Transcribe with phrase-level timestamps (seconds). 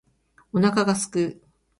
[0.51, 1.43] お腹が空く